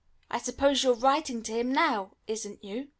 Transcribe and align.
I 0.31 0.39
suppose 0.39 0.83
you're 0.83 0.95
writing 0.95 1.43
to 1.43 1.51
Him 1.51 1.71
now, 1.71 2.13
isn't 2.25 2.63
you?" 2.63 2.89